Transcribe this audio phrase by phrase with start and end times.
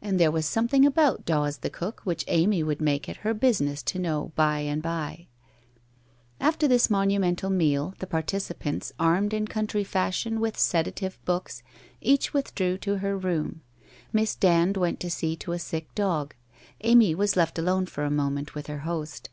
[0.00, 3.34] And there was some thing about Dawes the cook which Amy would make it her
[3.34, 5.26] business to know by and bye.
[6.40, 11.62] After this monumental meal the participants, armed in country fashion with sedative books,
[12.00, 13.60] each withdrew to her room.
[14.14, 16.34] Miss Dand went to sec to a sick dog;
[16.80, 19.28] Amy was left alone for a moment with her host.